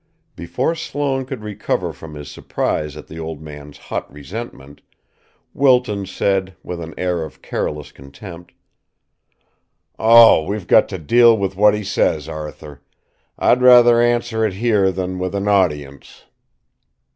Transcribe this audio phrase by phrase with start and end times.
[0.35, 4.81] Before Sloane could recover from his surprise at the old man's hot resentment,
[5.53, 8.51] Wilton said, with an air of careless contempt:
[9.99, 12.81] "Oh, we've got to deal with what he says, Arthur.
[13.37, 16.23] I'd rather answer it here than with an audience."